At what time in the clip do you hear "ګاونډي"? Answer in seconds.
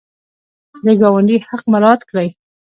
1.01-1.37